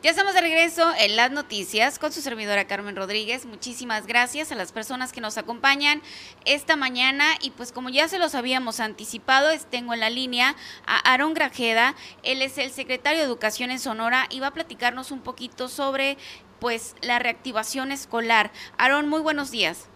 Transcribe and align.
Ya 0.00 0.10
estamos 0.10 0.32
de 0.34 0.42
regreso 0.42 0.92
en 0.96 1.16
las 1.16 1.32
noticias 1.32 1.98
con 1.98 2.12
su 2.12 2.20
servidora 2.20 2.68
Carmen 2.68 2.94
Rodríguez. 2.94 3.46
Muchísimas 3.46 4.06
gracias 4.06 4.52
a 4.52 4.54
las 4.54 4.70
personas 4.70 5.12
que 5.12 5.20
nos 5.20 5.38
acompañan 5.38 6.02
esta 6.44 6.76
mañana 6.76 7.24
y 7.42 7.50
pues 7.50 7.72
como 7.72 7.88
ya 7.88 8.06
se 8.06 8.20
los 8.20 8.36
habíamos 8.36 8.78
anticipado, 8.78 9.48
tengo 9.70 9.94
en 9.94 9.98
la 9.98 10.08
línea 10.08 10.54
a 10.86 10.98
Aaron 10.98 11.34
Grajeda. 11.34 11.96
Él 12.22 12.42
es 12.42 12.58
el 12.58 12.70
secretario 12.70 13.18
de 13.18 13.26
Educación 13.26 13.72
en 13.72 13.80
Sonora 13.80 14.28
y 14.30 14.38
va 14.38 14.46
a 14.46 14.54
platicarnos 14.54 15.10
un 15.10 15.20
poquito 15.20 15.66
sobre 15.66 16.16
pues 16.60 16.94
la 17.02 17.18
reactivación 17.18 17.90
escolar. 17.90 18.52
Aaron, 18.76 19.08
muy 19.08 19.20
buenos 19.20 19.50
días. 19.50 19.88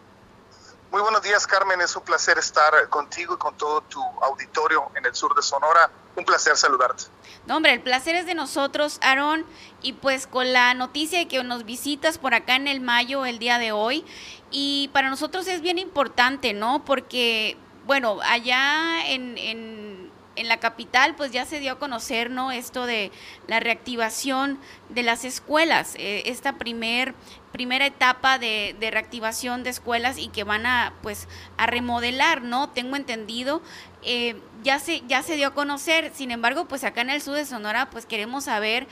Muy 0.93 1.01
buenos 1.01 1.23
días, 1.23 1.47
Carmen. 1.47 1.81
Es 1.81 1.97
un 1.97 2.03
placer 2.03 2.37
estar 2.37 2.87
contigo 2.91 3.35
y 3.35 3.39
con 3.39 3.57
todo 3.57 3.81
tu 3.81 3.99
auditorio 4.21 4.91
en 4.95 5.07
el 5.07 5.15
sur 5.15 5.35
de 5.35 5.41
Sonora. 5.41 5.91
Un 6.17 6.25
placer 6.27 6.55
saludarte. 6.55 7.05
No, 7.47 7.57
hombre, 7.57 7.73
el 7.73 7.81
placer 7.81 8.15
es 8.15 8.27
de 8.27 8.35
nosotros, 8.35 8.99
Aarón. 9.01 9.47
Y 9.81 9.95
pues 9.95 10.27
con 10.27 10.53
la 10.53 10.75
noticia 10.75 11.19
de 11.19 11.29
que 11.29 11.43
nos 11.45 11.65
visitas 11.65 12.19
por 12.19 12.35
acá 12.35 12.57
en 12.57 12.69
el 12.69 12.83
mayo, 12.83 13.25
el 13.25 13.39
día 13.39 13.59
de 13.59 13.73
hoy. 13.73 14.05
Y 14.51 14.91
para 14.93 15.09
nosotros 15.09 15.47
es 15.47 15.63
bien 15.63 15.79
importante, 15.79 16.53
¿no? 16.53 16.85
Porque, 16.85 17.57
bueno, 17.87 18.19
allá 18.23 19.07
en, 19.07 19.39
en 19.39 19.92
en 20.37 20.49
la 20.49 20.59
capital 20.59 21.15
pues 21.15 21.31
ya 21.33 21.45
se 21.45 21.61
dio 21.61 21.73
a 21.73 21.79
conocer 21.79 22.31
no 22.31 22.53
esto 22.53 22.87
de 22.87 23.11
la 23.47 23.61
reactivación 23.61 24.59
de 24.89 25.03
las 25.03 25.25
escuelas 25.25 25.95
eh, 25.97 26.25
esta 26.27 26.59
primer 26.59 27.15
primera 27.53 27.87
etapa 27.87 28.39
de, 28.39 28.75
reactivación 28.81 29.63
de 29.63 29.71
escuelas 29.71 30.19
y 30.19 30.29
que 30.29 30.45
van 30.45 30.67
a 30.67 30.95
pues 31.03 31.29
a 31.57 31.67
remodelar 31.67 32.43
no 32.43 32.71
tengo 32.71 32.97
entendido 32.97 33.63
eh, 34.03 34.37
ya 34.63 34.79
se 34.79 35.03
ya 35.07 35.23
se 35.23 35.37
dio 35.37 35.49
a 35.49 35.55
conocer 35.55 36.13
sin 36.15 36.31
embargo 36.31 36.67
pues 36.67 36.85
acá 36.85 37.03
en 37.03 37.11
el 37.11 37.21
sur 37.21 37.35
de 37.37 37.45
Sonora 37.45 37.91
pues 37.91 38.07
queremos 38.07 38.45
saber 38.45 38.87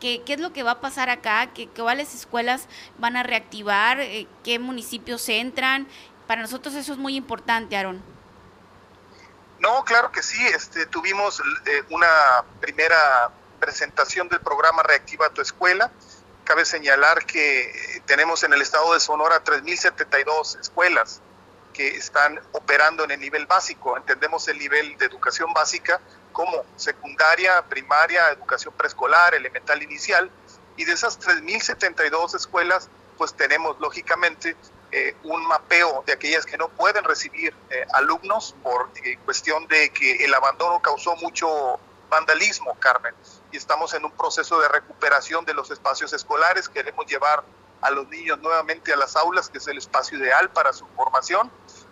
¿Qué, 0.00 0.20
¿Qué, 0.26 0.34
es 0.34 0.40
lo 0.40 0.52
que 0.52 0.62
va 0.62 0.72
a 0.72 0.80
pasar 0.82 1.08
acá? 1.08 1.54
¿Qué, 1.54 1.68
cuáles 1.68 2.14
escuelas 2.14 2.68
van 2.98 3.16
a 3.16 3.22
reactivar? 3.22 3.98
Eh, 3.98 4.26
¿Qué 4.44 4.58
municipios 4.58 5.26
entran? 5.30 5.86
Para 6.26 6.42
nosotros 6.42 6.74
eso 6.74 6.92
es 6.92 6.98
muy 6.98 7.16
importante, 7.16 7.78
Aaron. 7.78 8.02
No, 9.66 9.84
claro 9.84 10.12
que 10.12 10.22
sí. 10.22 10.46
Este, 10.46 10.86
tuvimos 10.86 11.42
eh, 11.66 11.82
una 11.90 12.06
primera 12.60 13.32
presentación 13.58 14.28
del 14.28 14.38
programa 14.38 14.84
Reactiva 14.84 15.28
tu 15.30 15.40
Escuela. 15.40 15.90
Cabe 16.44 16.64
señalar 16.64 17.26
que 17.26 18.00
tenemos 18.06 18.44
en 18.44 18.52
el 18.52 18.62
estado 18.62 18.94
de 18.94 19.00
Sonora 19.00 19.42
3.072 19.42 20.60
escuelas 20.60 21.20
que 21.74 21.88
están 21.96 22.40
operando 22.52 23.02
en 23.02 23.10
el 23.10 23.18
nivel 23.18 23.46
básico. 23.46 23.96
Entendemos 23.96 24.46
el 24.46 24.56
nivel 24.56 24.96
de 24.98 25.06
educación 25.06 25.52
básica 25.52 26.00
como 26.30 26.64
secundaria, 26.76 27.60
primaria, 27.62 28.28
educación 28.30 28.72
preescolar, 28.72 29.34
elemental 29.34 29.82
inicial. 29.82 30.30
Y 30.76 30.84
de 30.84 30.92
esas 30.92 31.18
3.072 31.18 32.36
escuelas, 32.36 32.88
pues 33.18 33.34
tenemos 33.34 33.80
lógicamente 33.80 34.54
eh, 34.92 35.16
un 35.24 35.46
mapeo 35.46 36.04
de 36.06 36.12
aquellas 36.12 36.46
que 36.46 36.56
no 36.56 36.68
pueden 36.68 37.04
recibir 37.04 37.54
eh, 37.70 37.84
alumnos 37.94 38.54
por 38.62 38.88
eh, 39.04 39.18
cuestión 39.24 39.66
de 39.66 39.90
que 39.90 40.24
el 40.24 40.32
abandono 40.32 40.80
causó 40.80 41.16
mucho 41.16 41.80
vandalismo, 42.08 42.76
Carmen, 42.78 43.14
y 43.50 43.56
estamos 43.56 43.94
en 43.94 44.04
un 44.04 44.12
proceso 44.12 44.60
de 44.60 44.68
recuperación 44.68 45.44
de 45.44 45.54
los 45.54 45.70
espacios 45.70 46.12
escolares, 46.12 46.68
queremos 46.68 47.06
llevar 47.06 47.42
a 47.80 47.90
los 47.90 48.08
niños 48.08 48.38
nuevamente 48.38 48.92
a 48.92 48.96
las 48.96 49.16
aulas, 49.16 49.48
que 49.48 49.58
es 49.58 49.66
el 49.66 49.78
espacio 49.78 50.18
ideal 50.18 50.50
para 50.50 50.72
su 50.72 50.86
formación, 50.88 51.50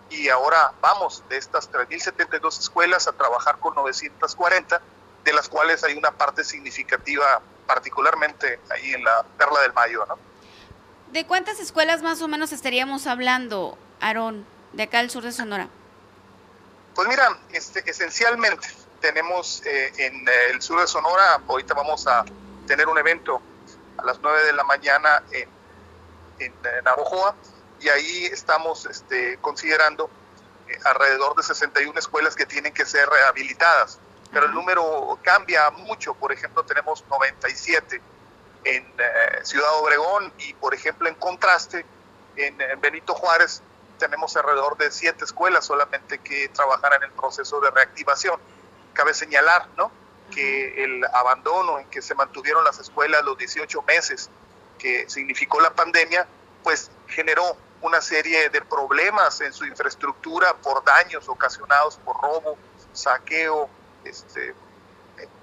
y 0.09 0.29
ahora 0.29 0.73
vamos 0.81 1.23
de 1.29 1.37
estas 1.37 1.69
3.072 1.71 2.59
escuelas 2.59 3.07
a 3.07 3.11
trabajar 3.11 3.59
con 3.59 3.75
940, 3.75 4.81
de 5.23 5.33
las 5.33 5.49
cuales 5.49 5.83
hay 5.83 5.97
una 5.97 6.11
parte 6.11 6.43
significativa, 6.43 7.41
particularmente 7.67 8.59
ahí 8.69 8.93
en 8.93 9.03
la 9.03 9.25
Perla 9.37 9.61
del 9.61 9.73
Mayo, 9.73 10.05
¿no? 10.05 10.17
¿De 11.15 11.25
cuántas 11.25 11.61
escuelas 11.61 12.01
más 12.01 12.21
o 12.21 12.27
menos 12.27 12.51
estaríamos 12.51 13.07
hablando, 13.07 13.77
Aarón, 14.01 14.45
de 14.73 14.83
acá 14.83 14.99
al 14.99 15.09
sur 15.09 15.23
de 15.23 15.31
Sonora? 15.31 15.69
Pues 16.93 17.07
mira, 17.07 17.39
este, 17.53 17.89
esencialmente 17.89 18.67
tenemos 18.99 19.65
eh, 19.65 19.93
en 19.95 20.27
eh, 20.27 20.31
el 20.51 20.61
sur 20.61 20.81
de 20.81 20.87
Sonora, 20.87 21.41
ahorita 21.47 21.73
vamos 21.73 22.05
a 22.05 22.25
tener 22.67 22.89
un 22.89 22.97
evento 22.97 23.41
a 23.97 24.03
las 24.03 24.19
9 24.19 24.43
de 24.43 24.51
la 24.51 24.65
mañana 24.65 25.23
en, 25.31 25.47
en, 26.39 26.53
Navojoa 26.83 27.33
y 27.79 27.87
ahí 27.87 28.25
estamos 28.25 28.85
este, 28.85 29.37
considerando 29.37 30.09
eh, 30.67 30.77
alrededor 30.83 31.33
de 31.37 31.43
61 31.43 31.97
escuelas 31.97 32.35
que 32.35 32.45
tienen 32.45 32.73
que 32.73 32.85
ser 32.85 33.07
rehabilitadas, 33.07 33.99
pero 34.33 34.47
el 34.47 34.53
número 34.53 35.17
cambia 35.23 35.71
mucho, 35.71 36.13
por 36.13 36.33
ejemplo 36.33 36.65
tenemos 36.65 37.05
97 37.07 38.01
en 38.65 38.83
eh, 38.83 39.39
Ciudad 39.43 39.69
Obregón 39.79 40.33
y, 40.39 40.53
por 40.55 40.73
ejemplo, 40.73 41.07
en 41.07 41.15
contraste, 41.15 41.85
en, 42.35 42.57
Benito 42.81 43.13
Juárez 43.13 43.61
tenemos 43.97 44.35
alrededor 44.35 44.77
de 44.77 44.91
siete 44.91 45.23
escuelas 45.23 45.65
solamente 45.65 46.17
que 46.17 46.49
trabajan 46.49 46.91
en 46.93 47.03
el 47.03 47.11
proceso 47.11 47.61
de 47.61 47.71
reactivación. 47.71 48.39
Cabe 48.93 49.13
señalar, 49.13 49.67
¿no? 49.77 49.91
que 50.31 50.83
el 50.83 51.05
abandono 51.13 51.79
en 51.79 51.87
que 51.89 52.01
se 52.01 52.15
mantuvieron 52.15 52.63
las 52.63 52.79
escuelas 52.79 53.23
los 53.23 53.37
18 53.37 53.81
meses 53.83 54.29
que 54.79 55.07
significó 55.07 55.61
la 55.61 55.69
pandemia, 55.73 56.27
pues 56.63 56.89
generó 57.07 57.55
una 57.81 58.01
serie 58.01 58.49
de 58.49 58.61
problemas 58.61 59.39
en 59.41 59.53
su 59.53 59.65
infraestructura 59.65 60.55
por 60.55 60.83
daños 60.83 61.29
ocasionados 61.29 61.97
por 61.97 62.19
robo, 62.19 62.57
saqueo, 62.91 63.69
este, 64.03 64.55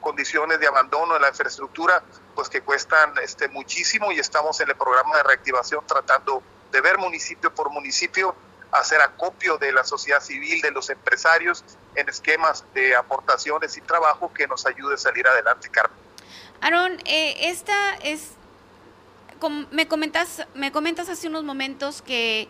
condiciones 0.00 0.60
de 0.60 0.66
abandono 0.66 1.16
en 1.16 1.22
la 1.22 1.28
infraestructura, 1.28 2.02
pues 2.34 2.48
que 2.48 2.60
cuestan 2.60 3.14
este, 3.22 3.48
muchísimo 3.48 4.12
y 4.12 4.18
estamos 4.18 4.60
en 4.60 4.68
el 4.70 4.76
programa 4.76 5.16
de 5.16 5.22
reactivación 5.22 5.84
tratando 5.86 6.42
de 6.70 6.80
ver 6.80 6.98
municipio 6.98 7.54
por 7.54 7.70
municipio, 7.70 8.34
hacer 8.72 9.00
acopio 9.00 9.58
de 9.58 9.72
la 9.72 9.84
sociedad 9.84 10.20
civil, 10.20 10.60
de 10.62 10.70
los 10.70 10.88
empresarios 10.90 11.64
en 11.94 12.08
esquemas 12.08 12.64
de 12.74 12.96
aportaciones 12.96 13.76
y 13.76 13.82
trabajo 13.82 14.32
que 14.32 14.46
nos 14.46 14.64
ayude 14.66 14.94
a 14.94 14.98
salir 14.98 15.26
adelante, 15.26 15.68
Carmen. 15.68 15.98
Aaron, 16.62 16.98
eh, 17.04 17.50
esta 17.50 17.94
es, 17.96 18.30
me 19.70 19.88
comentas, 19.88 20.46
me 20.54 20.72
comentas 20.72 21.08
hace 21.08 21.28
unos 21.28 21.44
momentos 21.44 22.00
que 22.00 22.48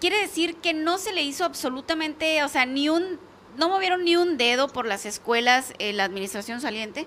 quiere 0.00 0.20
decir 0.20 0.56
que 0.56 0.74
no 0.74 0.98
se 0.98 1.12
le 1.12 1.22
hizo 1.22 1.44
absolutamente, 1.44 2.42
o 2.42 2.48
sea, 2.48 2.66
ni 2.66 2.88
un 2.88 3.18
no 3.56 3.68
movieron 3.68 4.04
ni 4.04 4.16
un 4.16 4.36
dedo 4.38 4.68
por 4.68 4.86
las 4.86 5.06
escuelas 5.06 5.72
en 5.78 5.96
la 5.96 6.04
administración 6.04 6.60
saliente? 6.60 7.06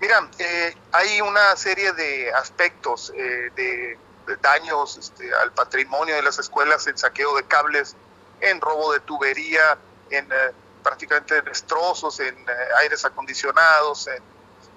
Mira, 0.00 0.28
eh, 0.38 0.74
hay 0.92 1.20
una 1.20 1.54
serie 1.56 1.92
de 1.92 2.32
aspectos 2.32 3.12
eh, 3.14 3.50
de, 3.54 3.98
daños 4.40 4.96
este, 4.96 5.34
al 5.34 5.52
patrimonio 5.52 6.14
de 6.14 6.22
las 6.22 6.38
escuelas 6.38 6.86
en 6.86 6.96
saqueo 6.96 7.34
de 7.36 7.42
cables, 7.44 7.96
en 8.40 8.60
robo 8.60 8.92
de 8.92 9.00
tubería, 9.00 9.76
en 10.08 10.24
eh, 10.30 10.52
prácticamente 10.82 11.42
destrozos, 11.42 12.20
en 12.20 12.46
aires 12.78 13.04
acondicionados. 13.04 14.08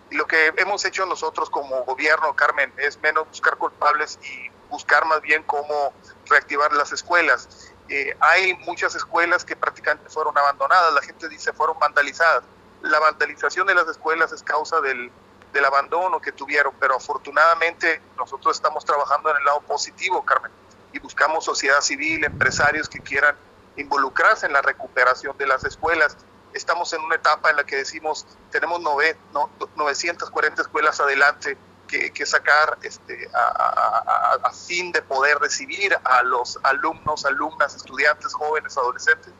y 0.09 0.15
lo 0.15 0.27
que 0.27 0.53
hemos 0.57 0.83
hecho 0.83 1.05
nosotros 1.05 1.49
como 1.49 1.83
gobierno, 1.85 2.35
Carmen, 2.35 2.73
es 2.77 2.99
menos 3.01 3.27
buscar 3.27 3.57
culpables 3.57 4.19
y 4.23 4.49
buscar 4.69 5.05
más 5.05 5.21
bien 5.21 5.43
cómo 5.43 5.93
reactivar 6.25 6.73
las 6.73 6.91
escuelas. 6.91 7.72
Eh, 7.89 8.15
hay 8.19 8.53
muchas 8.65 8.95
escuelas 8.95 9.43
que 9.43 9.55
prácticamente 9.55 10.09
fueron 10.09 10.37
abandonadas, 10.37 10.93
la 10.93 11.01
gente 11.01 11.27
dice 11.29 11.53
fueron 11.53 11.77
vandalizadas. 11.79 12.43
La 12.81 12.99
vandalización 12.99 13.67
de 13.67 13.75
las 13.75 13.87
escuelas 13.87 14.31
es 14.31 14.43
causa 14.43 14.81
del, 14.81 15.11
del 15.53 15.65
abandono 15.65 16.19
que 16.19 16.31
tuvieron, 16.31 16.73
pero 16.79 16.95
afortunadamente 16.95 18.01
nosotros 18.17 18.55
estamos 18.55 18.83
trabajando 18.83 19.29
en 19.29 19.37
el 19.37 19.45
lado 19.45 19.61
positivo, 19.61 20.23
Carmen, 20.25 20.51
y 20.91 20.99
buscamos 20.99 21.45
sociedad 21.45 21.81
civil, 21.81 22.23
empresarios 22.23 22.89
que 22.89 22.99
quieran 22.99 23.35
involucrarse 23.77 24.45
en 24.45 24.53
la 24.53 24.61
recuperación 24.61 25.37
de 25.37 25.47
las 25.47 25.63
escuelas. 25.63 26.17
Estamos 26.53 26.93
en 26.93 27.01
una 27.01 27.15
etapa 27.15 27.49
en 27.49 27.55
la 27.55 27.63
que 27.63 27.77
decimos, 27.77 28.27
tenemos 28.51 28.79
nove, 28.81 29.17
no, 29.33 29.49
940 29.75 30.61
escuelas 30.61 30.99
adelante, 30.99 31.57
que, 32.13 32.25
sacar 32.25 32.77
este, 32.81 33.29
a, 33.33 34.51
fin 34.67 34.91
de 34.91 35.01
poder 35.01 35.37
recibir 35.39 35.97
a 36.03 36.23
los 36.23 36.59
alumnos, 36.63 37.25
alumnas, 37.25 37.75
estudiantes, 37.75 38.33
jóvenes, 38.33 38.77
adolescentes. 38.77 39.31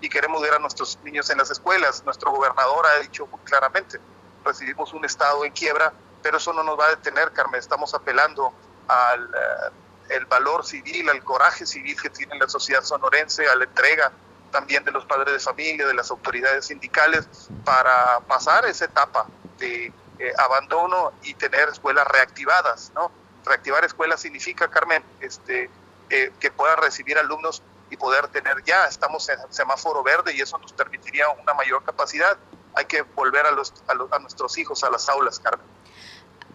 Y 0.00 0.08
queremos 0.08 0.42
ver 0.42 0.54
a 0.54 0.58
nuestros 0.58 0.98
niños 1.02 1.30
en 1.30 1.38
las 1.38 1.50
escuelas. 1.50 2.02
Nuestro 2.04 2.30
gobernador 2.32 2.86
ha 2.86 3.00
dicho 3.00 3.26
muy 3.26 3.40
claramente, 3.40 4.00
recibimos 4.44 4.92
un 4.92 5.04
Estado 5.04 5.44
en 5.44 5.52
quiebra, 5.52 5.92
pero 6.22 6.38
eso 6.38 6.52
no 6.52 6.62
nos 6.62 6.78
va 6.78 6.86
a 6.86 6.90
detener, 6.90 7.32
Carmen. 7.32 7.58
Estamos 7.58 7.94
apelando 7.94 8.52
al 8.88 9.24
eh, 9.24 9.70
el 10.10 10.26
valor 10.26 10.64
civil, 10.64 11.08
al 11.08 11.22
coraje 11.24 11.64
civil 11.66 12.00
que 12.00 12.10
tiene 12.10 12.38
la 12.38 12.48
sociedad 12.48 12.82
sonorense, 12.82 13.48
a 13.48 13.56
la 13.56 13.64
entrega 13.64 14.12
también 14.50 14.84
de 14.84 14.92
los 14.92 15.04
padres 15.04 15.32
de 15.32 15.40
familia, 15.40 15.86
de 15.86 15.94
las 15.94 16.10
autoridades 16.10 16.66
sindicales, 16.66 17.26
para 17.64 18.20
pasar 18.28 18.64
esa 18.66 18.84
etapa 18.84 19.26
de 19.58 19.92
eh, 20.18 20.32
abandono 20.38 21.12
y 21.22 21.34
tener 21.34 21.68
escuelas 21.68 22.06
reactivadas, 22.06 22.92
¿no? 22.94 23.10
Reactivar 23.44 23.84
escuelas 23.84 24.20
significa, 24.20 24.68
Carmen, 24.68 25.02
este, 25.20 25.70
eh, 26.10 26.32
que 26.38 26.50
puedan 26.50 26.78
recibir 26.78 27.18
alumnos 27.18 27.62
y 27.90 27.96
poder 27.96 28.28
tener 28.28 28.62
ya, 28.64 28.84
estamos 28.84 29.28
en 29.28 29.38
semáforo 29.50 30.02
verde 30.02 30.34
y 30.34 30.40
eso 30.40 30.58
nos 30.58 30.72
permitiría 30.72 31.28
una 31.30 31.54
mayor 31.54 31.82
capacidad. 31.84 32.36
Hay 32.74 32.86
que 32.86 33.02
volver 33.02 33.46
a, 33.46 33.50
los, 33.50 33.72
a, 33.88 34.18
nuestros 34.18 34.56
hijos 34.58 34.84
a 34.84 34.90
las 34.90 35.08
aulas, 35.08 35.38
Carmen. 35.40 35.66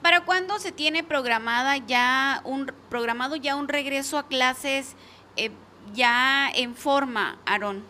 ¿Para 0.01 0.23
cuándo 0.23 0.59
se 0.59 0.71
tiene 0.71 1.03
programada 1.03 1.77
ya 1.77 2.41
un 2.45 2.73
programado 2.89 3.35
ya 3.35 3.55
un 3.55 3.67
regreso 3.67 4.17
a 4.17 4.27
clases 4.27 4.95
eh, 5.35 5.51
ya 5.93 6.49
en 6.49 6.75
forma, 6.75 7.37
Aarón? 7.45 7.85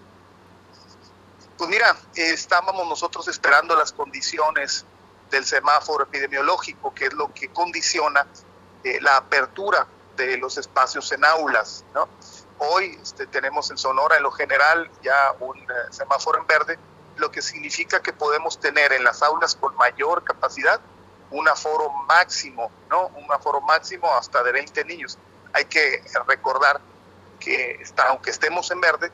Pues 1.57 1.69
mira, 1.69 1.95
estábamos 2.15 2.87
nosotros 2.87 3.27
esperando 3.27 3.75
las 3.75 3.91
condiciones 3.91 4.85
del 5.29 5.45
semáforo 5.45 6.03
epidemiológico, 6.03 6.93
que 6.93 7.05
es 7.05 7.13
lo 7.13 7.33
que 7.33 7.49
condiciona 7.49 8.25
eh, 8.83 8.99
la 9.01 9.17
apertura 9.17 9.87
de 10.15 10.37
los 10.37 10.57
espacios 10.57 11.11
en 11.11 11.25
aulas. 11.25 11.85
¿no? 11.93 12.07
Hoy 12.59 12.97
este, 13.01 13.27
tenemos 13.27 13.71
en 13.71 13.77
Sonora, 13.77 14.17
en 14.17 14.23
lo 14.23 14.31
general, 14.31 14.89
ya 15.01 15.35
un 15.39 15.57
eh, 15.57 15.65
semáforo 15.91 16.39
en 16.39 16.47
verde, 16.47 16.79
lo 17.17 17.31
que 17.31 17.41
significa 17.41 18.01
que 18.01 18.13
podemos 18.13 18.59
tener 18.59 18.93
en 18.93 19.03
las 19.03 19.21
aulas 19.21 19.55
con 19.55 19.75
mayor 19.75 20.23
capacidad 20.23 20.79
un 21.31 21.47
aforo 21.47 21.89
máximo, 22.07 22.71
¿no? 22.89 23.07
Un 23.07 23.31
aforo 23.31 23.61
máximo 23.61 24.11
hasta 24.13 24.41
de 24.43 24.51
20 24.51 24.85
niños. 24.85 25.17
Hay 25.53 25.65
que 25.65 26.03
recordar 26.27 26.81
que 27.39 27.77
está, 27.81 28.09
aunque 28.09 28.31
estemos 28.31 28.71
en 28.71 28.81
verde, 28.81 29.11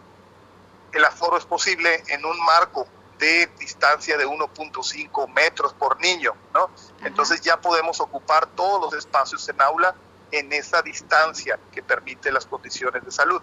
el 0.93 1.03
aforo 1.03 1.37
es 1.37 1.45
posible 1.45 2.03
en 2.07 2.25
un 2.25 2.39
marco 2.45 2.87
de 3.17 3.47
distancia 3.59 4.17
de 4.17 4.27
1.5 4.27 5.33
metros 5.33 5.73
por 5.73 5.99
niño, 5.99 6.33
¿no? 6.53 6.69
Entonces 7.03 7.41
ya 7.41 7.59
podemos 7.59 7.99
ocupar 7.99 8.47
todos 8.47 8.81
los 8.81 8.93
espacios 8.93 9.47
en 9.49 9.61
aula 9.61 9.95
en 10.31 10.51
esa 10.51 10.81
distancia 10.81 11.59
que 11.71 11.81
permite 11.81 12.31
las 12.31 12.45
condiciones 12.45 13.03
de 13.05 13.11
salud. 13.11 13.41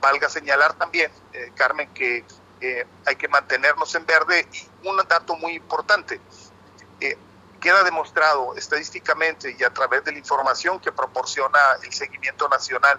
Valga 0.00 0.28
señalar 0.28 0.74
también, 0.74 1.10
eh, 1.32 1.52
Carmen, 1.54 1.92
que 1.94 2.24
eh, 2.60 2.86
hay 3.06 3.16
que 3.16 3.28
mantenernos 3.28 3.94
en 3.94 4.06
verde 4.06 4.46
y 4.52 4.88
un 4.88 4.96
dato 5.08 5.36
muy 5.36 5.54
importante, 5.54 6.20
eh, 7.00 7.16
queda 7.60 7.84
demostrado 7.84 8.56
estadísticamente 8.56 9.56
y 9.56 9.62
a 9.62 9.72
través 9.72 10.04
de 10.04 10.12
la 10.12 10.18
información 10.18 10.80
que 10.80 10.90
proporciona 10.90 11.58
el 11.82 11.92
seguimiento 11.92 12.48
nacional 12.48 12.98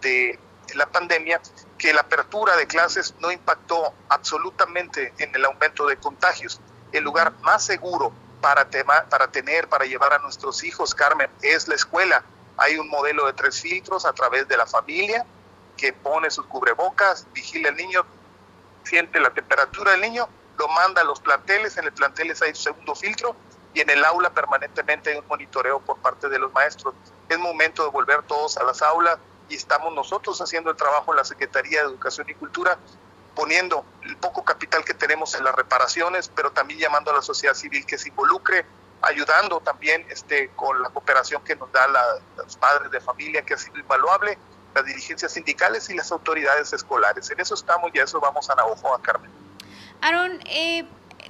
de 0.00 0.38
la 0.74 0.86
pandemia, 0.86 1.40
que 1.78 1.92
la 1.92 2.02
apertura 2.02 2.56
de 2.56 2.66
clases 2.66 3.14
no 3.20 3.30
impactó 3.30 3.92
absolutamente 4.08 5.12
en 5.18 5.34
el 5.34 5.44
aumento 5.44 5.86
de 5.86 5.96
contagios. 5.96 6.60
El 6.92 7.04
lugar 7.04 7.32
más 7.40 7.64
seguro 7.64 8.12
para, 8.40 8.68
para 9.08 9.28
tener, 9.28 9.68
para 9.68 9.84
llevar 9.84 10.12
a 10.12 10.18
nuestros 10.18 10.62
hijos, 10.64 10.94
Carmen, 10.94 11.30
es 11.42 11.66
la 11.68 11.74
escuela. 11.74 12.22
Hay 12.56 12.78
un 12.78 12.88
modelo 12.88 13.26
de 13.26 13.32
tres 13.32 13.60
filtros 13.60 14.04
a 14.06 14.12
través 14.12 14.46
de 14.48 14.56
la 14.56 14.66
familia 14.66 15.26
que 15.76 15.92
pone 15.92 16.30
sus 16.30 16.46
cubrebocas, 16.46 17.26
vigila 17.32 17.70
al 17.70 17.76
niño, 17.76 18.04
siente 18.84 19.18
la 19.18 19.30
temperatura 19.30 19.92
del 19.92 20.02
niño, 20.02 20.28
lo 20.56 20.68
manda 20.68 21.02
a 21.02 21.04
los 21.04 21.20
planteles, 21.20 21.76
en 21.76 21.84
el 21.84 21.92
planteles 21.92 22.42
hay 22.42 22.50
un 22.50 22.56
segundo 22.56 22.94
filtro 22.94 23.34
y 23.72 23.80
en 23.80 23.90
el 23.90 24.04
aula 24.04 24.30
permanentemente 24.30 25.10
hay 25.10 25.18
un 25.18 25.26
monitoreo 25.26 25.80
por 25.80 25.98
parte 25.98 26.28
de 26.28 26.38
los 26.38 26.52
maestros. 26.52 26.94
Es 27.28 27.38
momento 27.38 27.82
de 27.82 27.90
volver 27.90 28.22
todos 28.22 28.56
a 28.56 28.62
las 28.62 28.82
aulas, 28.82 29.18
y 29.48 29.56
estamos 29.56 29.92
nosotros 29.94 30.40
haciendo 30.40 30.70
el 30.70 30.76
trabajo 30.76 31.12
en 31.12 31.18
la 31.18 31.24
Secretaría 31.24 31.80
de 31.80 31.88
Educación 31.88 32.28
y 32.28 32.34
Cultura, 32.34 32.78
poniendo 33.34 33.84
el 34.02 34.16
poco 34.16 34.44
capital 34.44 34.84
que 34.84 34.94
tenemos 34.94 35.34
en 35.34 35.44
las 35.44 35.54
reparaciones, 35.54 36.30
pero 36.34 36.52
también 36.52 36.80
llamando 36.80 37.10
a 37.10 37.14
la 37.14 37.22
sociedad 37.22 37.54
civil 37.54 37.84
que 37.84 37.98
se 37.98 38.08
involucre, 38.08 38.64
ayudando 39.02 39.60
también 39.60 40.06
este, 40.08 40.50
con 40.56 40.80
la 40.80 40.88
cooperación 40.88 41.42
que 41.42 41.56
nos 41.56 41.70
da 41.72 41.86
los 42.36 42.56
padres 42.56 42.90
de 42.90 43.00
familia, 43.00 43.42
que 43.42 43.54
ha 43.54 43.58
sido 43.58 43.78
invaluable, 43.78 44.38
las 44.74 44.84
dirigencias 44.84 45.32
sindicales 45.32 45.88
y 45.90 45.94
las 45.94 46.10
autoridades 46.10 46.72
escolares. 46.72 47.30
En 47.30 47.40
eso 47.40 47.54
estamos 47.54 47.90
y 47.94 47.98
a 47.98 48.04
eso 48.04 48.20
vamos 48.20 48.48
a 48.50 48.54
Navajo, 48.54 48.94
a 48.94 49.02
Carmen. 49.02 49.30
Aaron, 50.00 50.40
eh, 50.46 50.84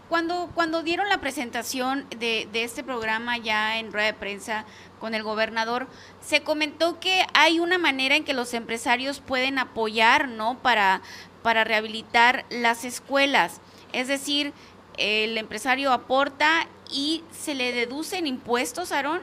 cuando, 0.08 0.50
cuando 0.54 0.82
dieron 0.82 1.08
la 1.08 1.18
presentación 1.18 2.08
de, 2.10 2.48
de 2.52 2.64
este 2.64 2.84
programa 2.84 3.38
ya 3.38 3.78
en 3.78 3.92
rueda 3.92 4.06
de 4.06 4.14
prensa, 4.14 4.64
con 5.00 5.14
el 5.14 5.22
gobernador, 5.22 5.86
se 6.26 6.42
comentó 6.42 7.00
que 7.00 7.26
hay 7.34 7.60
una 7.60 7.78
manera 7.78 8.16
en 8.16 8.24
que 8.24 8.34
los 8.34 8.54
empresarios 8.54 9.20
pueden 9.20 9.58
apoyar, 9.58 10.28
¿no? 10.28 10.58
Para, 10.62 11.02
para 11.42 11.64
rehabilitar 11.64 12.44
las 12.50 12.84
escuelas. 12.84 13.60
Es 13.92 14.08
decir, 14.08 14.52
el 14.96 15.36
empresario 15.38 15.92
aporta 15.92 16.66
y 16.90 17.24
se 17.32 17.54
le 17.54 17.72
deducen 17.72 18.26
impuestos, 18.26 18.92
Aarón. 18.92 19.22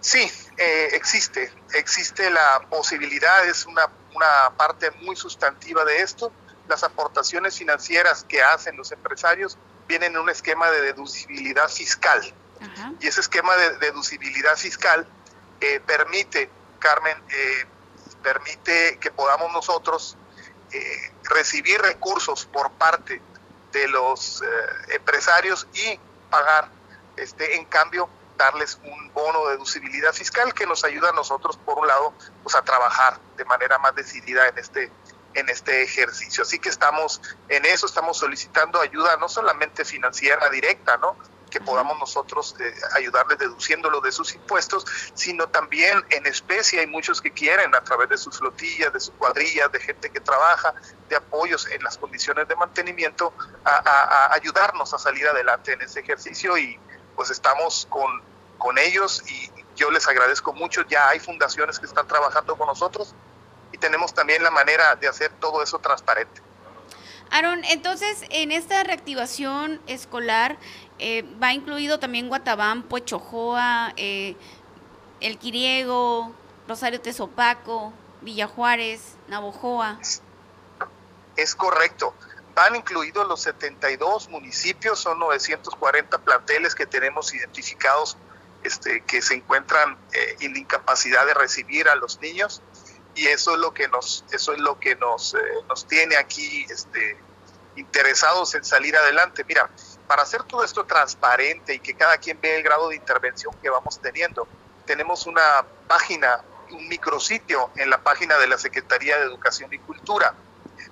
Sí, 0.00 0.30
eh, 0.56 0.88
existe, 0.92 1.52
existe 1.74 2.30
la 2.30 2.66
posibilidad, 2.70 3.46
es 3.46 3.66
una, 3.66 3.90
una 4.14 4.56
parte 4.56 4.90
muy 5.02 5.16
sustantiva 5.16 5.84
de 5.84 5.98
esto. 6.02 6.32
Las 6.68 6.84
aportaciones 6.84 7.58
financieras 7.58 8.24
que 8.24 8.42
hacen 8.42 8.76
los 8.76 8.92
empresarios 8.92 9.58
vienen 9.88 10.12
en 10.12 10.20
un 10.20 10.30
esquema 10.30 10.70
de 10.70 10.82
deducibilidad 10.82 11.68
fiscal. 11.68 12.22
Y 13.00 13.06
ese 13.06 13.20
esquema 13.20 13.54
de 13.56 13.78
deducibilidad 13.78 14.56
fiscal 14.56 15.06
eh, 15.60 15.80
permite, 15.80 16.50
Carmen, 16.78 17.16
eh, 17.28 17.66
permite 18.22 18.98
que 18.98 19.10
podamos 19.10 19.52
nosotros 19.52 20.16
eh, 20.72 21.12
recibir 21.24 21.80
recursos 21.80 22.46
por 22.46 22.70
parte 22.72 23.20
de 23.72 23.88
los 23.88 24.42
empresarios 24.88 25.68
y 25.74 26.00
pagar, 26.30 26.70
este, 27.16 27.56
en 27.56 27.64
cambio, 27.66 28.08
darles 28.36 28.78
un 28.82 29.12
bono 29.12 29.46
de 29.46 29.52
deducibilidad 29.52 30.12
fiscal 30.12 30.54
que 30.54 30.66
nos 30.66 30.84
ayuda 30.84 31.10
a 31.10 31.12
nosotros, 31.12 31.56
por 31.58 31.78
un 31.78 31.86
lado, 31.86 32.14
pues 32.42 32.54
a 32.54 32.62
trabajar 32.62 33.18
de 33.36 33.44
manera 33.44 33.78
más 33.78 33.94
decidida 33.94 34.48
en 34.48 34.58
este 34.58 34.90
en 35.34 35.48
este 35.48 35.82
ejercicio. 35.82 36.42
Así 36.42 36.58
que 36.58 36.68
estamos 36.68 37.20
en 37.48 37.64
eso, 37.66 37.86
estamos 37.86 38.18
solicitando 38.18 38.80
ayuda 38.80 39.16
no 39.16 39.28
solamente 39.28 39.84
financiera 39.84 40.48
directa, 40.50 40.96
¿no? 40.96 41.16
Que 41.48 41.60
podamos 41.60 41.98
nosotros 41.98 42.54
eh, 42.60 42.74
ayudarles 42.96 43.38
deduciéndolo 43.38 44.00
de 44.00 44.12
sus 44.12 44.34
impuestos, 44.34 44.84
sino 45.14 45.48
también 45.48 46.04
en 46.10 46.26
especie 46.26 46.80
hay 46.80 46.86
muchos 46.86 47.20
que 47.20 47.30
quieren 47.30 47.74
a 47.74 47.80
través 47.82 48.08
de 48.08 48.18
sus 48.18 48.38
flotillas, 48.38 48.92
de 48.92 49.00
sus 49.00 49.14
cuadrillas, 49.14 49.70
de 49.72 49.80
gente 49.80 50.10
que 50.10 50.20
trabaja, 50.20 50.74
de 51.08 51.16
apoyos 51.16 51.66
en 51.68 51.82
las 51.82 51.98
condiciones 51.98 52.46
de 52.48 52.56
mantenimiento, 52.56 53.32
a, 53.64 54.32
ayudarnos 54.32 54.92
a 54.94 54.98
salir 54.98 55.26
adelante 55.26 55.72
en 55.72 55.82
ese 55.82 56.00
ejercicio 56.00 56.56
y 56.58 56.78
pues 57.16 57.30
estamos 57.30 57.86
con, 57.90 58.22
con 58.58 58.78
ellos 58.78 59.22
y 59.28 59.50
yo 59.76 59.90
les 59.90 60.06
agradezco 60.08 60.52
mucho, 60.52 60.82
ya 60.88 61.08
hay 61.08 61.20
fundaciones 61.20 61.78
que 61.78 61.86
están 61.86 62.06
trabajando 62.06 62.56
con 62.56 62.66
nosotros 62.66 63.14
y 63.72 63.78
tenemos 63.78 64.12
también 64.12 64.42
la 64.42 64.50
manera 64.50 64.96
de 64.96 65.08
hacer 65.08 65.30
todo 65.40 65.62
eso 65.62 65.78
transparente. 65.78 66.42
Aaron, 67.30 67.64
entonces 67.64 68.24
en 68.30 68.52
esta 68.52 68.82
reactivación 68.82 69.80
escolar 69.86 70.58
eh, 70.98 71.24
va 71.42 71.52
incluido 71.52 71.98
también 71.98 72.28
Guatabán, 72.28 72.82
Pochojoa, 72.82 73.92
eh, 73.96 74.36
El 75.20 75.38
Quiriego, 75.38 76.32
Rosario 76.66 77.00
Tezopaco, 77.00 77.92
Villa 78.20 78.46
Juárez, 78.46 79.16
Navojoa. 79.28 79.98
Es 81.36 81.54
correcto. 81.54 82.14
Van 82.54 82.74
incluidos 82.74 83.28
los 83.28 83.40
72 83.42 84.28
municipios, 84.28 84.98
son 84.98 85.18
940 85.20 86.18
planteles 86.18 86.74
que 86.74 86.86
tenemos 86.86 87.32
identificados 87.32 88.16
este, 88.64 89.02
que 89.02 89.22
se 89.22 89.34
encuentran 89.34 89.96
eh, 90.12 90.36
en 90.40 90.56
incapacidad 90.56 91.24
de 91.26 91.34
recibir 91.34 91.88
a 91.88 91.94
los 91.94 92.20
niños 92.20 92.60
y 93.14 93.26
eso 93.26 93.54
es 93.54 93.60
lo 93.60 93.72
que 93.72 93.86
nos 93.86 94.24
eso 94.32 94.52
es 94.52 94.58
lo 94.58 94.80
que 94.80 94.96
nos, 94.96 95.34
eh, 95.34 95.38
nos 95.68 95.86
tiene 95.86 96.16
aquí 96.16 96.66
este, 96.68 97.16
interesados 97.76 98.54
en 98.54 98.64
salir 98.64 98.96
adelante. 98.96 99.44
Mira, 99.44 99.70
para 100.08 100.22
hacer 100.22 100.42
todo 100.42 100.64
esto 100.64 100.84
transparente 100.84 101.74
y 101.74 101.78
que 101.78 101.94
cada 101.94 102.16
quien 102.16 102.40
vea 102.40 102.56
el 102.56 102.62
grado 102.62 102.88
de 102.88 102.96
intervención 102.96 103.54
que 103.62 103.68
vamos 103.68 104.00
teniendo, 104.00 104.48
tenemos 104.86 105.26
una 105.26 105.42
página, 105.86 106.40
un 106.70 106.88
micrositio 106.88 107.70
en 107.76 107.90
la 107.90 108.02
página 108.02 108.38
de 108.38 108.48
la 108.48 108.56
Secretaría 108.56 109.18
de 109.18 109.24
Educación 109.24 109.72
y 109.72 109.78
Cultura. 109.78 110.34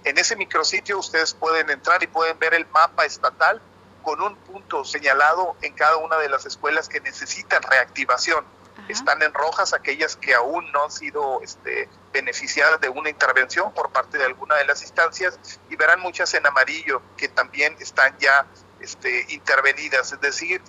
En 0.05 0.19
ese 0.19 0.37
micrositio 0.37 0.99
ustedes 0.99 1.33
pueden 1.33 1.71
entrar 1.71 2.03
y 2.03 2.07
pueden 2.07 2.39
ver 2.39 2.53
el 2.55 2.67
mapa 2.67 3.07
estatal 3.07 3.61
con 4.03 4.21
un 4.21 4.37
punto 4.37 4.85
señalado 4.85 5.57
en 5.63 5.73
cada 5.73 5.97
una 5.97 6.19
de 6.19 6.29
las 6.29 6.45
escuelas 6.45 6.89
que 6.89 7.01
necesitan 7.01 7.63
reactivación. 7.63 8.45
Están 8.89 9.23
en 9.23 9.33
rojas 9.33 9.73
aquellas 9.73 10.17
que 10.17 10.35
aún 10.35 10.71
no 10.71 10.85
han 10.85 10.93
sido 10.93 11.41
este, 11.43 11.89
beneficiadas 12.13 12.81
de 12.81 12.91
una 12.91 13.09
intervención 13.09 13.73
por 13.73 13.91
parte 13.91 14.19
de 14.19 14.25
alguna 14.25 14.57
de 14.57 14.67
las 14.67 14.83
instancias 14.83 15.41
y 15.71 15.77
verán 15.77 16.01
muchas 16.01 16.35
en 16.35 16.47
amarillo 16.47 17.01
que 17.17 17.29
también 17.29 17.75
están 17.81 18.17
ya 18.19 18.47
este, 18.81 19.27
intervenidas, 19.31 20.13
es 20.13 20.21
decir, 20.21 20.63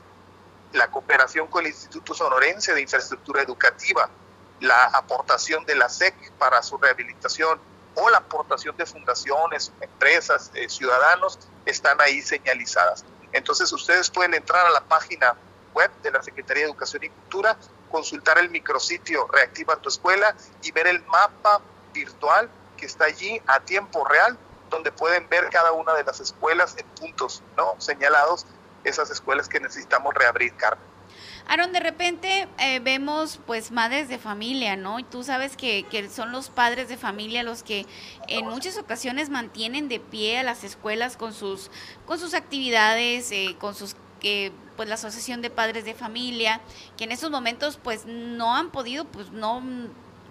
la 0.73 0.89
cooperación 0.89 1.47
con 1.47 1.65
el 1.65 1.71
Instituto 1.71 2.13
Sonorense 2.13 2.73
de 2.73 2.81
Infraestructura 2.81 3.41
Educativa, 3.41 4.09
la 4.59 4.85
aportación 4.85 5.65
de 5.65 5.75
la 5.75 5.89
SEC 5.89 6.31
para 6.33 6.61
su 6.63 6.77
rehabilitación 6.77 7.59
o 7.95 8.09
la 8.09 8.17
aportación 8.17 8.75
de 8.77 8.85
fundaciones, 8.85 9.71
empresas, 9.81 10.51
eh, 10.53 10.69
ciudadanos, 10.69 11.39
están 11.65 11.99
ahí 12.01 12.21
señalizadas. 12.21 13.05
Entonces 13.31 13.71
ustedes 13.71 14.09
pueden 14.09 14.33
entrar 14.33 14.65
a 14.65 14.69
la 14.69 14.81
página 14.81 15.35
web 15.73 15.91
de 16.01 16.11
la 16.11 16.21
Secretaría 16.21 16.63
de 16.63 16.69
Educación 16.69 17.03
y 17.03 17.09
Cultura, 17.09 17.57
consultar 17.91 18.37
el 18.37 18.49
micrositio 18.49 19.27
Reactiva 19.27 19.77
tu 19.77 19.89
Escuela 19.89 20.35
y 20.61 20.71
ver 20.71 20.87
el 20.87 21.03
mapa 21.05 21.61
virtual 21.93 22.49
que 22.77 22.85
está 22.85 23.05
allí 23.05 23.41
a 23.47 23.59
tiempo 23.59 24.05
real 24.05 24.37
donde 24.69 24.91
pueden 24.91 25.27
ver 25.29 25.49
cada 25.49 25.71
una 25.71 25.93
de 25.93 26.03
las 26.03 26.19
escuelas 26.19 26.75
en 26.77 26.85
puntos 26.99 27.43
¿no? 27.55 27.75
señalados, 27.79 28.45
esas 28.83 29.09
escuelas 29.09 29.47
que 29.49 29.59
necesitamos 29.59 30.13
reabrir, 30.13 30.53
Carmen. 30.55 30.97
Aaron, 31.47 31.71
de 31.71 31.79
repente 31.79 32.47
eh, 32.59 32.79
vemos 32.79 33.39
pues 33.47 33.71
madres 33.71 34.09
de 34.09 34.17
familia, 34.17 34.75
¿no? 34.75 34.99
Y 34.99 35.03
tú 35.03 35.23
sabes 35.23 35.55
que, 35.55 35.85
son 36.13 36.33
los 36.33 36.49
padres 36.49 36.89
de 36.89 36.97
familia 36.97 37.41
los 37.41 37.63
que 37.63 37.85
en 38.27 38.45
muchas 38.47 38.77
ocasiones 38.77 39.29
mantienen 39.29 39.87
de 39.87 40.01
pie 40.01 40.39
a 40.39 40.43
las 40.43 40.65
escuelas 40.65 41.15
con 41.15 41.33
sus, 41.33 41.71
con 42.05 42.19
sus 42.19 42.33
actividades, 42.33 43.31
eh, 43.31 43.55
con 43.59 43.75
sus 43.75 43.95
que 44.19 44.51
pues 44.75 44.89
la 44.89 44.95
asociación 44.95 45.41
de 45.41 45.49
padres 45.51 45.85
de 45.85 45.93
familia 45.93 46.59
que 46.97 47.03
en 47.03 47.11
estos 47.11 47.29
momentos 47.29 47.79
pues 47.81 48.07
no 48.07 48.55
han 48.55 48.71
podido 48.71 49.05
pues 49.05 49.31
no 49.31 49.61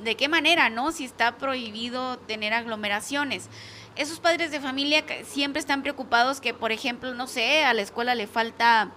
de 0.03 0.17
qué 0.17 0.29
manera 0.29 0.71
no 0.71 0.91
si 0.91 1.05
está 1.05 1.37
prohibido 1.37 2.19
tener 2.19 2.53
aglomeraciones 2.53 3.49
esos 3.97 4.21
padres 4.21 4.51
de 4.51 4.61
familia 4.61 5.05
siempre 5.25 5.61
están 5.61 5.83
preocupados 5.83 6.41
que 6.41 6.55
por 6.55 6.73
ejemplo 6.73 7.15
no 7.15 7.27
sé 7.27 7.65
a 7.65 7.75
la 7.75 7.83
escuela 7.83 8.15
le 8.15 8.27
falta 8.27 8.91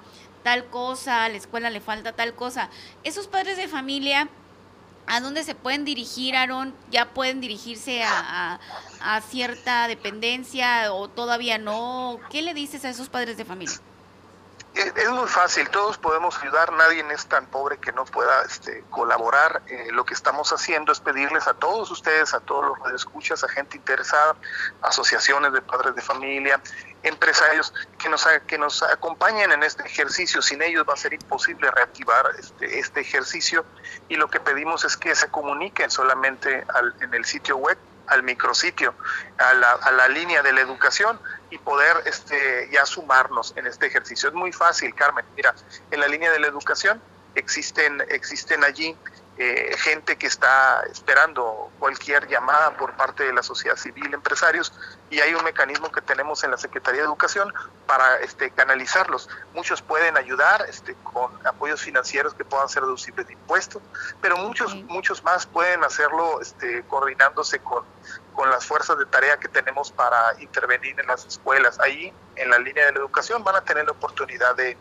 tal 0.43 0.65
cosa 0.65 1.25
a 1.25 1.29
la 1.29 1.37
escuela 1.37 1.69
le 1.69 1.81
falta 1.81 2.13
tal 2.13 2.35
cosa 2.35 2.69
esos 3.03 3.27
padres 3.27 3.57
de 3.57 3.67
familia 3.67 4.29
¿A 5.11 5.21
dónde 5.21 5.43
se 5.43 5.55
pueden 5.55 5.85
dirigir, 5.85 6.35
Aaron? 6.35 6.75
¿Ya 6.91 7.15
pueden 7.15 7.41
dirigirse 7.41 8.03
a, 8.03 8.59
a, 9.01 9.21
cierta 9.21 9.87
dependencia 9.87 10.93
o 10.93 11.07
todavía 11.07 11.57
no? 11.57 12.19
¿Qué 12.29 12.43
le 12.43 12.53
dices 12.53 12.85
a 12.85 12.91
esos 12.91 13.09
padres 13.09 13.35
de 13.35 13.43
familia? 13.43 13.75
Es 14.73 15.09
muy 15.09 15.27
fácil, 15.27 15.69
todos 15.69 15.97
podemos 15.97 16.37
ayudar, 16.39 16.71
nadie 16.73 17.03
es 17.11 17.25
tan 17.25 17.45
pobre 17.47 17.77
que 17.77 17.91
no 17.91 18.05
pueda 18.05 18.43
este, 18.43 18.83
colaborar. 18.89 19.63
Eh, 19.67 19.87
lo 19.91 20.05
que 20.05 20.13
estamos 20.13 20.53
haciendo 20.53 20.91
es 20.91 20.99
pedirles 20.99 21.47
a 21.47 21.53
todos 21.53 21.89
ustedes, 21.91 22.33
a 22.33 22.39
todos 22.39 22.77
los 22.77 22.93
escuchas, 22.93 23.43
a 23.43 23.49
gente 23.49 23.77
interesada, 23.77 24.35
asociaciones 24.81 25.53
de 25.53 25.61
padres 25.61 25.95
de 25.95 26.01
familia, 26.01 26.61
empresarios, 27.03 27.73
que 27.97 28.09
nos, 28.09 28.27
que 28.45 28.57
nos 28.57 28.83
acompañen 28.83 29.51
en 29.51 29.63
este 29.63 29.83
ejercicio. 29.83 30.41
Sin 30.41 30.61
ellos 30.61 30.85
va 30.87 30.93
a 30.93 30.97
ser 30.97 31.13
imposible 31.13 31.71
reactivar 31.71 32.25
este, 32.37 32.79
este 32.79 33.01
ejercicio 33.01 33.65
y 34.07 34.15
lo 34.15 34.29
que 34.29 34.39
pedimos 34.39 34.85
es 34.85 34.97
que 34.97 35.15
se 35.15 35.29
comuniquen 35.29 35.89
solamente 35.89 36.65
en 37.01 37.13
el 37.13 37.25
sitio 37.25 37.57
web 37.57 37.77
al 38.09 38.23
micrositio, 38.23 38.93
a 39.37 39.53
la, 39.53 39.71
a 39.71 39.91
la 39.91 40.07
línea 40.07 40.41
de 40.41 40.53
la 40.53 40.61
educación 40.61 41.19
y 41.49 41.57
poder 41.57 41.97
este, 42.05 42.69
ya 42.71 42.85
sumarnos 42.85 43.53
en 43.55 43.67
este 43.67 43.87
ejercicio. 43.87 44.29
Es 44.29 44.35
muy 44.35 44.51
fácil, 44.51 44.93
Carmen. 44.93 45.25
Mira, 45.35 45.53
en 45.91 45.99
la 45.99 46.07
línea 46.07 46.31
de 46.31 46.39
la 46.39 46.47
educación 46.47 47.01
existen, 47.35 48.03
existen 48.09 48.63
allí 48.63 48.97
eh, 49.41 49.73
gente 49.77 50.17
que 50.17 50.27
está 50.27 50.83
esperando 50.91 51.71
cualquier 51.79 52.27
llamada 52.27 52.75
por 52.75 52.97
parte 52.97 53.23
de 53.23 53.31
la 53.31 53.41
sociedad 53.41 53.77
civil, 53.77 54.13
empresarios, 54.13 54.73
y 55.09 55.21
hay 55.21 55.33
un 55.33 55.45
mecanismo 55.45 55.89
que 55.93 56.01
tenemos 56.01 56.43
en 56.43 56.51
la 56.51 56.57
Secretaría 56.57 56.99
de 56.99 57.07
Educación 57.07 57.53
para 57.87 58.19
este, 58.19 58.51
canalizarlos. 58.51 59.29
Muchos 59.53 59.81
pueden 59.81 60.17
ayudar 60.17 60.65
este, 60.67 60.93
con 61.03 61.31
apoyos 61.47 61.79
financieros 61.79 62.33
que 62.33 62.43
puedan 62.43 62.67
ser 62.67 62.83
deducibles 62.83 63.27
de 63.27 63.33
impuestos, 63.33 63.81
pero 64.21 64.35
muchos, 64.35 64.75
muchos 64.75 65.23
más 65.23 65.45
pueden 65.45 65.85
hacerlo 65.85 66.41
este, 66.41 66.83
coordinándose 66.83 67.59
con, 67.59 67.85
con 68.33 68.49
las 68.49 68.65
fuerzas 68.65 68.97
de 68.97 69.05
tarea 69.05 69.37
que 69.37 69.47
tenemos 69.47 69.89
para 69.89 70.35
intervenir 70.41 70.99
en 70.99 71.07
las 71.07 71.25
escuelas. 71.25 71.79
Ahí, 71.79 72.13
en 72.35 72.49
la 72.49 72.59
línea 72.59 72.87
de 72.87 72.91
la 72.91 72.99
educación, 72.99 73.41
van 73.45 73.55
a 73.55 73.61
tener 73.61 73.85
la 73.85 73.93
oportunidad 73.93 74.53
de, 74.57 74.75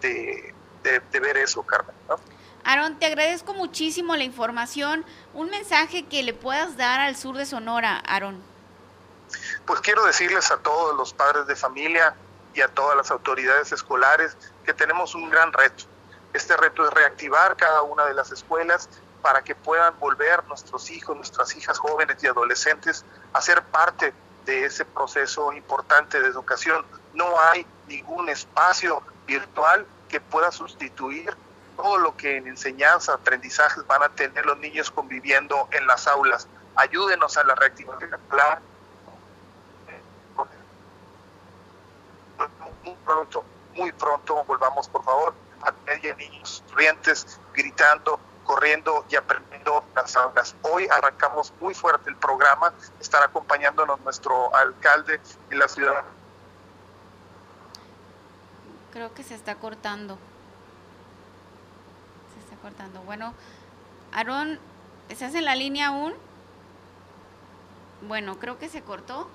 de, 0.00 0.52
de 0.82 1.20
ver 1.20 1.36
eso, 1.36 1.62
Carmen. 1.62 1.94
¿no? 2.08 2.16
Aaron, 2.64 2.98
te 2.98 3.06
agradezco 3.06 3.54
muchísimo 3.54 4.16
la 4.16 4.24
información. 4.24 5.04
Un 5.34 5.50
mensaje 5.50 6.06
que 6.06 6.22
le 6.22 6.32
puedas 6.32 6.76
dar 6.76 7.00
al 7.00 7.16
sur 7.16 7.36
de 7.36 7.46
Sonora, 7.46 7.98
Aaron. 8.06 8.42
Pues 9.66 9.80
quiero 9.80 10.04
decirles 10.04 10.50
a 10.50 10.58
todos 10.58 10.96
los 10.96 11.12
padres 11.12 11.46
de 11.46 11.56
familia 11.56 12.14
y 12.54 12.60
a 12.60 12.68
todas 12.68 12.96
las 12.96 13.10
autoridades 13.10 13.72
escolares 13.72 14.36
que 14.64 14.74
tenemos 14.74 15.14
un 15.14 15.30
gran 15.30 15.52
reto. 15.52 15.84
Este 16.32 16.56
reto 16.56 16.86
es 16.86 16.92
reactivar 16.92 17.56
cada 17.56 17.82
una 17.82 18.04
de 18.06 18.14
las 18.14 18.30
escuelas 18.30 18.88
para 19.22 19.42
que 19.42 19.54
puedan 19.54 19.98
volver 19.98 20.44
nuestros 20.48 20.90
hijos, 20.90 21.16
nuestras 21.16 21.56
hijas 21.56 21.78
jóvenes 21.78 22.22
y 22.22 22.26
adolescentes 22.26 23.04
a 23.32 23.40
ser 23.40 23.62
parte 23.62 24.12
de 24.44 24.64
ese 24.64 24.84
proceso 24.84 25.52
importante 25.52 26.20
de 26.20 26.28
educación. 26.28 26.84
No 27.14 27.38
hay 27.40 27.66
ningún 27.86 28.28
espacio 28.28 29.02
virtual 29.26 29.86
que 30.08 30.20
pueda 30.20 30.50
sustituir 30.50 31.34
todo 31.76 31.98
lo 31.98 32.16
que 32.16 32.36
en 32.36 32.46
enseñanza, 32.46 33.14
aprendizajes 33.14 33.86
van 33.86 34.02
a 34.02 34.08
tener 34.10 34.44
los 34.46 34.58
niños 34.58 34.90
conviviendo 34.90 35.68
en 35.70 35.86
las 35.86 36.06
aulas. 36.06 36.46
Ayúdenos 36.76 37.36
a 37.36 37.44
la 37.44 37.54
reactivación 37.54 38.12
escolar. 38.14 38.60
Muy 42.84 42.96
pronto, 43.04 43.44
muy 43.74 43.92
pronto 43.92 44.44
volvamos 44.44 44.88
por 44.88 45.04
favor 45.04 45.34
a 45.62 45.72
tener 45.72 46.16
niños 46.16 46.64
rientes, 46.74 47.38
gritando, 47.54 48.18
corriendo 48.44 49.04
y 49.08 49.16
aprendiendo 49.16 49.84
las 49.94 50.16
aulas. 50.16 50.54
Hoy 50.62 50.88
arrancamos 50.90 51.52
muy 51.60 51.74
fuerte 51.74 52.10
el 52.10 52.16
programa, 52.16 52.72
estará 53.00 53.26
acompañándonos 53.26 54.00
nuestro 54.00 54.54
alcalde 54.54 55.20
en 55.50 55.58
la 55.58 55.68
ciudad. 55.68 56.02
Creo 58.92 59.14
que 59.14 59.22
se 59.22 59.34
está 59.34 59.54
cortando 59.54 60.18
cortando. 62.62 63.02
Bueno, 63.02 63.34
Aarón, 64.12 64.58
¿estás 65.08 65.34
en 65.34 65.44
la 65.44 65.56
línea 65.56 65.88
aún? 65.88 66.14
Bueno, 68.06 68.38
creo 68.38 68.58
que 68.58 68.68
se 68.68 68.82
cortó. 68.82 69.28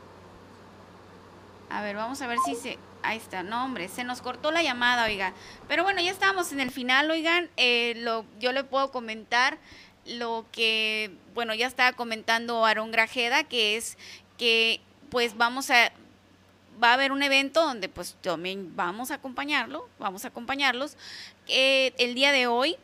A 1.69 1.81
ver, 1.81 1.95
vamos 1.95 2.21
a 2.21 2.27
ver 2.27 2.39
si 2.45 2.55
se... 2.55 2.79
Ahí 3.03 3.17
está, 3.17 3.43
no 3.43 3.63
hombre, 3.63 3.89
se 3.89 4.03
nos 4.03 4.21
cortó 4.21 4.51
la 4.51 4.63
llamada, 4.63 5.05
oiga. 5.05 5.33
Pero 5.67 5.83
bueno, 5.83 6.01
ya 6.01 6.11
estamos 6.11 6.51
en 6.51 6.59
el 6.59 6.71
final, 6.71 7.11
oigan. 7.11 7.49
Eh, 7.57 7.93
lo, 7.97 8.25
yo 8.39 8.51
le 8.51 8.63
puedo 8.63 8.91
comentar 8.91 9.59
lo 10.05 10.45
que, 10.51 11.15
bueno, 11.33 11.53
ya 11.53 11.67
estaba 11.67 11.93
comentando 11.93 12.65
Aarón 12.65 12.91
Grajeda, 12.91 13.43
que 13.43 13.77
es 13.77 13.97
que 14.37 14.81
pues 15.09 15.37
vamos 15.37 15.69
a 15.69 15.91
va 16.81 16.91
a 16.91 16.93
haber 16.93 17.11
un 17.11 17.23
evento 17.23 17.63
donde 17.63 17.89
pues 17.89 18.15
también 18.21 18.75
vamos 18.75 19.11
a 19.11 19.15
acompañarlo, 19.15 19.89
vamos 19.99 20.25
a 20.25 20.27
acompañarlos 20.29 20.95
eh, 21.47 21.93
el 21.97 22.13
día 22.13 22.31
de 22.31 22.47
hoy 22.47 22.77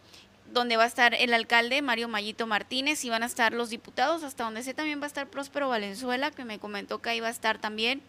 donde 0.53 0.77
va 0.77 0.83
a 0.83 0.88
estar 0.88 1.15
el 1.15 1.33
alcalde 1.33 1.81
Mario 1.81 2.07
Mayito 2.07 2.45
Martínez 2.48 3.03
y 3.03 3.10
van 3.10 3.24
a 3.24 3.25
estar 3.25 3.53
los 3.53 3.72
diputados, 3.72 4.24
hasta 4.24 4.43
donde 4.43 4.63
sé 4.63 4.74
también 4.74 5.01
va 5.01 5.05
a 5.05 5.07
estar 5.07 5.27
Próspero 5.27 5.67
Valenzuela, 5.67 6.31
que 6.31 6.45
me 6.45 6.60
comentó 6.60 7.01
que 7.01 7.10
ahí 7.10 7.19
va 7.19 7.27
a 7.27 7.31
estar 7.31 7.57
también. 7.57 8.01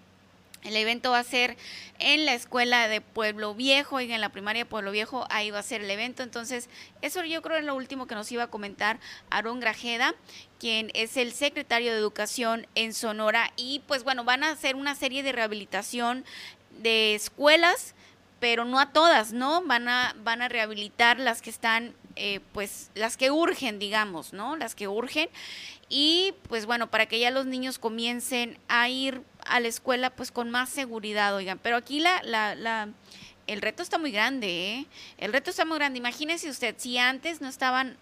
El 0.63 0.77
evento 0.77 1.11
va 1.11 1.19
a 1.19 1.25
ser 1.25 1.59
en 1.99 2.25
la 2.25 2.33
escuela 2.33 2.89
de 2.89 3.03
Pueblo 3.03 3.55
Viejo 3.55 4.01
y 4.01 4.11
en 4.11 4.21
la 4.21 4.31
primaria 4.31 4.65
de 4.65 4.71
Pueblo 4.71 4.93
Viejo, 4.93 5.27
ahí 5.29 5.51
va 5.51 5.59
a 5.59 5.63
ser 5.63 5.83
el 5.83 5.91
evento. 5.91 6.23
Entonces, 6.23 6.71
eso 7.03 7.23
yo 7.25 7.43
creo 7.43 7.59
es 7.59 7.65
lo 7.65 7.75
último 7.75 8.07
que 8.07 8.15
nos 8.15 8.33
iba 8.33 8.45
a 8.45 8.51
comentar 8.51 8.99
Aarón 9.29 9.61
Grajeda, 9.61 10.15
quien 10.59 10.91
es 10.95 11.19
el 11.19 11.33
secretario 11.33 11.93
de 11.93 11.99
Educación 11.99 12.67
en 12.75 12.95
Sonora. 12.95 13.53
Y 13.57 13.83
pues 13.87 14.05
bueno, 14.05 14.25
van 14.25 14.43
a 14.43 14.53
hacer 14.53 14.75
una 14.75 14.95
serie 14.95 15.23
de 15.23 15.33
rehabilitación 15.33 16.25
de 16.71 17.15
escuelas, 17.15 17.95
pero 18.41 18.65
no 18.65 18.81
a 18.81 18.91
todas, 18.91 19.33
¿no? 19.33 19.63
Van 19.67 19.89
a, 19.89 20.15
van 20.19 20.41
a 20.41 20.49
rehabilitar 20.49 21.19
las 21.19 21.43
que 21.43 21.51
están 21.51 21.95
eh, 22.16 22.40
pues 22.52 22.90
las 22.94 23.16
que 23.16 23.30
urgen, 23.30 23.78
digamos, 23.78 24.33
¿no? 24.33 24.56
Las 24.56 24.75
que 24.75 24.88
urgen. 24.88 25.28
Y 25.88 26.35
pues 26.49 26.66
bueno, 26.66 26.90
para 26.90 27.06
que 27.06 27.18
ya 27.18 27.30
los 27.30 27.47
niños 27.47 27.78
comiencen 27.78 28.59
a 28.68 28.88
ir 28.88 29.23
a 29.47 29.61
la 29.61 29.68
escuela 29.68 30.11
pues 30.11 30.30
con 30.30 30.50
más 30.50 30.68
seguridad, 30.68 31.35
oigan. 31.35 31.59
Pero 31.59 31.76
aquí 31.76 32.00
la, 32.00 32.23
la, 32.23 32.54
la 32.54 32.88
el 33.47 33.61
reto 33.61 33.83
está 33.83 33.99
muy 33.99 34.11
grande, 34.11 34.47
¿eh? 34.49 34.87
El 35.18 35.33
reto 35.33 35.50
está 35.50 35.64
muy 35.64 35.76
grande. 35.76 35.99
Imagínese 35.99 36.49
usted, 36.49 36.75
si 36.78 36.99
antes 36.99 37.40
no 37.40 37.49
estaban, 37.49 37.99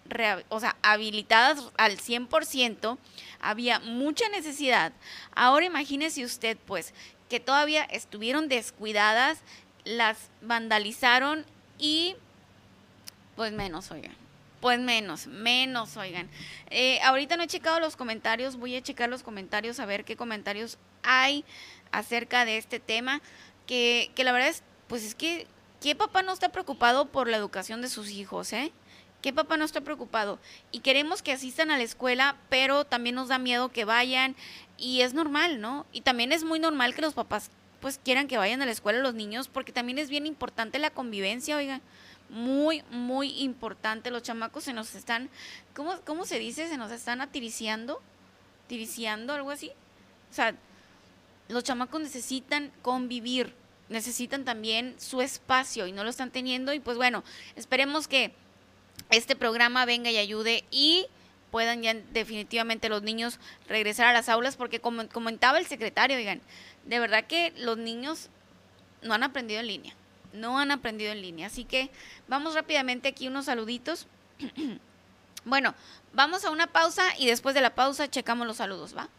o 0.49 0.59
sea, 0.59 0.77
habilitadas 0.81 1.71
al 1.77 1.97
100%, 1.97 2.97
había 3.41 3.79
mucha 3.79 4.29
necesidad. 4.29 4.93
Ahora 5.35 5.65
imagínese 5.65 6.23
usted, 6.23 6.57
pues, 6.65 6.93
que 7.29 7.39
todavía 7.39 7.83
estuvieron 7.83 8.47
descuidadas, 8.47 9.39
las 9.83 10.29
vandalizaron 10.41 11.45
y 11.77 12.15
pues 13.35 13.51
menos, 13.51 13.91
oigan. 13.91 14.15
Pues 14.61 14.79
menos, 14.79 15.27
menos, 15.27 15.97
oigan. 15.97 16.29
Eh, 16.69 17.01
ahorita 17.01 17.35
no 17.35 17.43
he 17.43 17.47
checado 17.47 17.79
los 17.79 17.95
comentarios, 17.95 18.55
voy 18.55 18.75
a 18.75 18.81
checar 18.81 19.09
los 19.09 19.21
comentarios 19.21 19.79
a 19.79 19.85
ver 19.85 20.05
qué 20.05 20.15
comentarios 20.15 20.77
hay 21.03 21.43
acerca 21.91 22.45
de 22.45 22.57
este 22.57 22.79
tema, 22.79 23.21
que, 23.67 24.11
que 24.15 24.23
la 24.23 24.31
verdad 24.31 24.49
es, 24.49 24.63
pues 24.87 25.03
es 25.03 25.15
que, 25.15 25.47
¿qué 25.81 25.95
papá 25.95 26.23
no 26.23 26.31
está 26.31 26.49
preocupado 26.49 27.07
por 27.07 27.27
la 27.27 27.37
educación 27.37 27.81
de 27.81 27.89
sus 27.89 28.09
hijos, 28.09 28.53
eh? 28.53 28.71
¿Qué 29.21 29.33
papá 29.33 29.57
no 29.57 29.65
está 29.65 29.81
preocupado? 29.81 30.39
Y 30.71 30.79
queremos 30.79 31.21
que 31.21 31.31
asistan 31.31 31.71
a 31.71 31.77
la 31.77 31.83
escuela, 31.83 32.37
pero 32.49 32.85
también 32.85 33.15
nos 33.15 33.29
da 33.29 33.39
miedo 33.39 33.69
que 33.69 33.85
vayan 33.85 34.35
y 34.77 35.01
es 35.01 35.13
normal, 35.13 35.61
¿no? 35.61 35.85
Y 35.91 36.01
también 36.01 36.31
es 36.31 36.43
muy 36.43 36.59
normal 36.59 36.93
que 36.93 37.01
los 37.01 37.13
papás 37.13 37.49
pues 37.81 37.99
quieran 38.01 38.27
que 38.27 38.37
vayan 38.37 38.61
a 38.61 38.65
la 38.65 38.71
escuela 38.71 38.99
los 38.99 39.13
niños, 39.13 39.49
porque 39.49 39.73
también 39.73 39.97
es 39.97 40.09
bien 40.09 40.25
importante 40.25 40.79
la 40.79 40.89
convivencia, 40.89 41.57
oigan 41.57 41.81
muy, 42.33 42.83
muy 42.89 43.41
importante. 43.41 44.11
Los 44.11 44.23
chamacos 44.23 44.65
se 44.65 44.73
nos 44.73 44.95
están, 44.95 45.29
¿cómo, 45.73 45.99
cómo 46.05 46.25
se 46.25 46.39
dice? 46.39 46.67
Se 46.67 46.77
nos 46.77 46.91
están 46.91 47.21
atiriciando, 47.21 48.01
tiriciando, 48.67 49.33
algo 49.33 49.51
así. 49.51 49.71
O 50.31 50.33
sea, 50.33 50.55
los 51.47 51.63
chamacos 51.63 52.01
necesitan 52.01 52.71
convivir, 52.81 53.53
necesitan 53.89 54.45
también 54.45 54.95
su 54.97 55.21
espacio 55.21 55.87
y 55.87 55.91
no 55.91 56.03
lo 56.03 56.09
están 56.09 56.31
teniendo 56.31 56.73
y 56.73 56.79
pues 56.79 56.97
bueno, 56.97 57.23
esperemos 57.55 58.07
que 58.07 58.33
este 59.11 59.35
programa 59.35 59.85
venga 59.85 60.09
y 60.09 60.17
ayude 60.17 60.63
y 60.71 61.05
puedan 61.51 61.83
ya 61.83 61.93
definitivamente 61.93 62.89
los 62.89 63.03
niños 63.03 63.39
regresar 63.67 64.07
a 64.07 64.13
las 64.13 64.29
aulas 64.29 64.55
porque 64.55 64.79
como 64.79 65.07
comentaba 65.09 65.59
el 65.59 65.67
secretario, 65.67 66.17
digan, 66.17 66.41
de 66.85 66.99
verdad 66.99 67.25
que 67.25 67.53
los 67.57 67.77
niños 67.77 68.29
no 69.03 69.13
han 69.13 69.23
aprendido 69.23 69.59
en 69.59 69.67
línea, 69.67 69.95
no 70.33 70.59
han 70.59 70.71
aprendido 70.71 71.11
en 71.11 71.21
línea, 71.21 71.47
así 71.47 71.63
que 71.63 71.89
vamos 72.27 72.55
rápidamente 72.55 73.07
aquí 73.07 73.27
unos 73.27 73.45
saluditos. 73.45 74.07
bueno, 75.45 75.75
vamos 76.13 76.43
a 76.45 76.49
una 76.49 76.67
pausa 76.67 77.03
y 77.17 77.27
después 77.27 77.55
de 77.55 77.61
la 77.61 77.75
pausa 77.75 78.09
checamos 78.09 78.47
los 78.47 78.57
saludos, 78.57 78.95
¿va? 78.97 79.09